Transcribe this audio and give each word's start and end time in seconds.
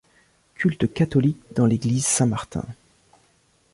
Culte 0.55 0.91
catholique 0.91 1.37
dans 1.55 1.67
l'église 1.67 2.07
Saint-Martin. 2.07 2.65